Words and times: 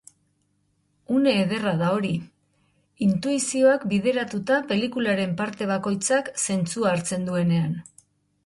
Une 1.17 1.33
ederra 1.41 1.73
da 1.81 1.91
hori, 1.97 2.13
intuizioak 3.07 3.85
bideratuta 3.93 4.57
pelikularen 4.73 5.39
parte 5.43 5.69
bakoitzak 5.73 6.33
zentzua 6.49 6.95
hartzen 6.97 7.31
duenean. 7.31 7.79